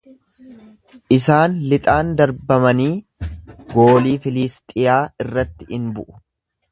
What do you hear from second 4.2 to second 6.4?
Filiisxiyaa irratti in bu'u.